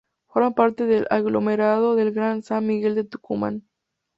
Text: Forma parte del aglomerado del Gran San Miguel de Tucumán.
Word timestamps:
Forma 0.29 0.55
parte 0.55 0.87
del 0.87 1.05
aglomerado 1.11 1.93
del 1.95 2.11
Gran 2.11 2.41
San 2.41 2.65
Miguel 2.65 2.95
de 2.95 3.03
Tucumán. 3.03 3.67